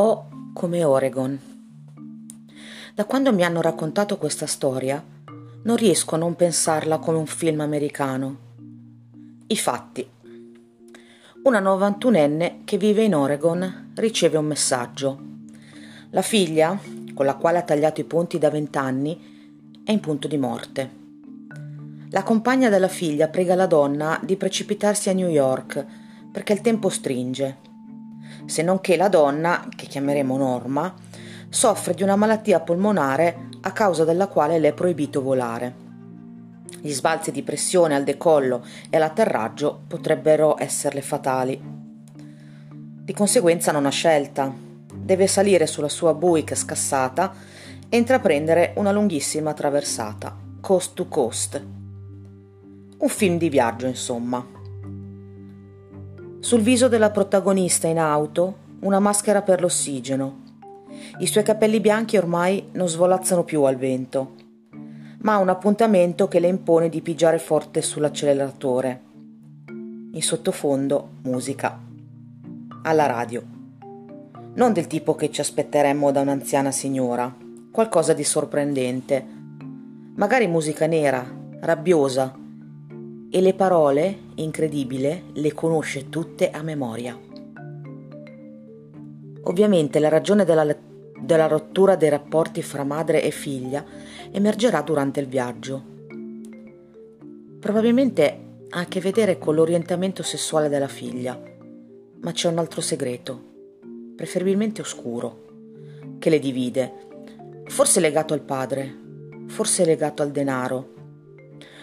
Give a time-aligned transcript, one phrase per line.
[0.00, 1.36] O come Oregon.
[2.94, 5.04] Da quando mi hanno raccontato questa storia,
[5.64, 8.36] non riesco a non pensarla come un film americano.
[9.48, 10.08] I fatti.
[11.42, 15.18] Una 91enne che vive in Oregon riceve un messaggio.
[16.10, 16.78] La figlia,
[17.12, 20.90] con la quale ha tagliato i ponti da vent'anni, è in punto di morte.
[22.10, 25.84] La compagna della figlia prega la donna di precipitarsi a New York
[26.30, 27.66] perché il tempo stringe
[28.48, 30.94] se non che la donna, che chiameremo Norma,
[31.50, 35.74] soffre di una malattia polmonare a causa della quale le è proibito volare.
[36.80, 41.60] Gli sbalzi di pressione al decollo e all'atterraggio potrebbero esserle fatali.
[41.60, 44.50] Di conseguenza non ha scelta.
[44.94, 47.34] Deve salire sulla sua Buick scassata
[47.86, 51.62] e intraprendere una lunghissima traversata, coast to coast.
[52.98, 54.57] Un film di viaggio, insomma.
[56.48, 60.44] Sul viso della protagonista in auto una maschera per l'ossigeno.
[61.18, 64.32] I suoi capelli bianchi ormai non svolazzano più al vento,
[65.18, 69.02] ma ha un appuntamento che le impone di pigiare forte sull'acceleratore.
[70.12, 71.78] In sottofondo musica.
[72.80, 73.42] Alla radio.
[74.54, 77.30] Non del tipo che ci aspetteremmo da un'anziana signora,
[77.70, 79.22] qualcosa di sorprendente.
[80.14, 82.34] Magari musica nera, rabbiosa,
[83.30, 87.18] e le parole, incredibile, le conosce tutte a memoria.
[89.44, 90.76] Ovviamente la ragione della,
[91.20, 93.84] della rottura dei rapporti fra madre e figlia
[94.30, 95.96] emergerà durante il viaggio.
[97.58, 101.40] Probabilmente ha a che vedere con l'orientamento sessuale della figlia,
[102.20, 103.40] ma c'è un altro segreto,
[104.14, 105.46] preferibilmente oscuro,
[106.18, 106.92] che le divide,
[107.66, 108.94] forse legato al padre,
[109.46, 110.96] forse legato al denaro,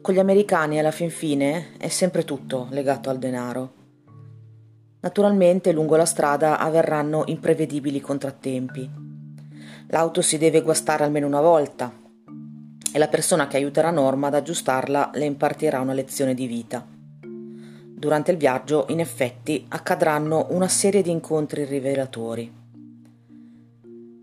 [0.00, 3.72] con gli americani alla fin fine è sempre tutto legato al denaro.
[5.00, 8.90] Naturalmente lungo la strada avverranno imprevedibili contrattempi.
[9.88, 11.92] L'auto si deve guastare almeno una volta
[12.92, 16.86] e la persona che aiuterà Norma ad aggiustarla le impartirà una lezione di vita.
[17.98, 22.52] Durante il viaggio, in effetti, accadranno una serie di incontri rivelatori.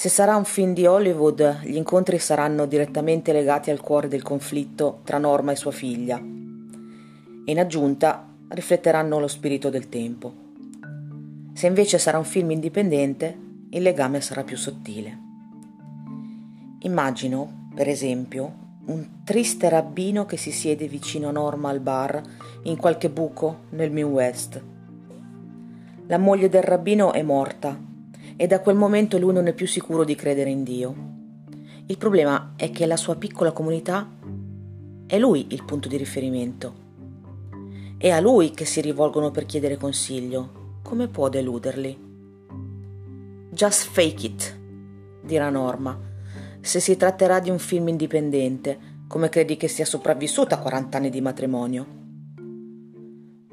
[0.00, 5.00] Se sarà un film di Hollywood, gli incontri saranno direttamente legati al cuore del conflitto
[5.04, 6.22] tra Norma e sua figlia e
[7.44, 10.32] in aggiunta rifletteranno lo spirito del tempo.
[11.52, 15.18] Se invece sarà un film indipendente, il legame sarà più sottile.
[16.78, 22.22] Immagino, per esempio, un triste rabbino che si siede vicino a Norma al bar
[22.62, 24.64] in qualche buco nel New West.
[26.06, 27.88] La moglie del rabbino è morta
[28.40, 30.94] e da quel momento lui non è più sicuro di credere in Dio.
[31.84, 34.08] Il problema è che la sua piccola comunità
[35.06, 36.74] è lui il punto di riferimento.
[37.98, 40.78] È a lui che si rivolgono per chiedere consiglio.
[40.82, 41.98] Come può deluderli?
[43.50, 44.58] Just fake it,
[45.20, 46.00] dirà Norma.
[46.62, 51.10] Se si tratterà di un film indipendente, come credi che sia sopravvissuta a 40 anni
[51.10, 51.99] di matrimonio?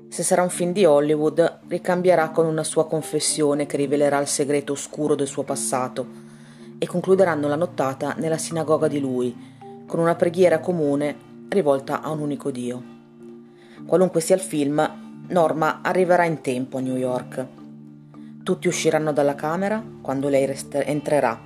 [0.10, 4.72] Se sarà un film di Hollywood, ricambierà con una sua confessione che rivelerà il segreto
[4.72, 6.26] oscuro del suo passato
[6.80, 9.36] e concluderanno la nottata nella sinagoga di lui,
[9.86, 11.16] con una preghiera comune
[11.50, 12.84] rivolta a un unico Dio.
[13.86, 17.46] Qualunque sia il film, Norma arriverà in tempo a New York.
[18.44, 21.40] Tutti usciranno dalla camera quando lei rest- entrerà,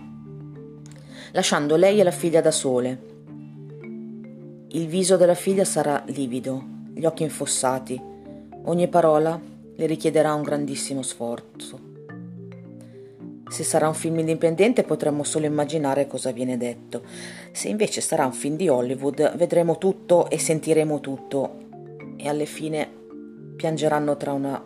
[1.31, 3.09] lasciando lei e la figlia da sole.
[4.67, 8.09] Il viso della figlia sarà livido, gli occhi infossati,
[8.63, 9.39] Ogni parola
[9.75, 11.89] le richiederà un grandissimo sforzo.
[13.49, 17.01] Se sarà un film indipendente potremmo solo immaginare cosa viene detto.
[17.51, 21.57] Se invece sarà un film di Hollywood vedremo tutto e sentiremo tutto
[22.17, 22.88] e alle fine
[23.55, 24.63] piangeranno tra una,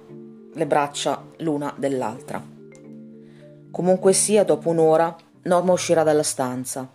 [0.53, 2.43] le braccia l'una dell'altra.
[3.71, 6.89] Comunque sia, dopo un'ora Norma uscirà dalla stanza.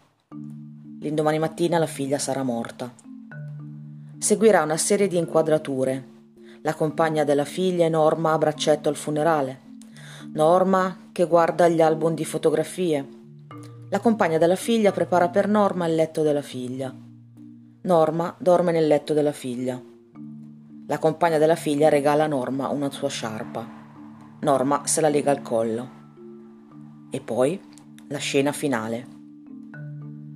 [1.00, 2.92] L'indomani mattina la figlia sarà morta.
[4.18, 6.18] Seguirà una serie di inquadrature
[6.62, 9.68] la compagna della figlia e Norma a braccetto al funerale.
[10.33, 13.09] Norma che guarda gli album di fotografie.
[13.89, 16.95] La compagna della figlia prepara per Norma il letto della figlia.
[17.83, 19.80] Norma dorme nel letto della figlia.
[20.86, 23.66] La compagna della figlia regala a Norma una sua sciarpa.
[24.41, 25.89] Norma se la lega al collo.
[27.10, 27.59] E poi
[28.09, 29.06] la scena finale.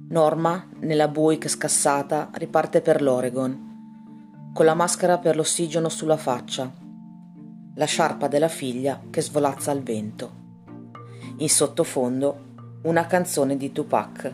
[0.08, 3.72] Norma, nella Buick scassata, riparte per l'Oregon
[4.54, 6.72] con la maschera per l'ossigeno sulla faccia,
[7.74, 10.42] la sciarpa della figlia che svolazza al vento.
[11.38, 12.52] In sottofondo
[12.82, 14.32] una canzone di Tupac.